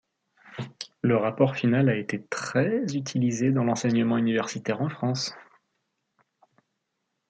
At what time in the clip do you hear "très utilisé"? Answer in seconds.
2.23-3.51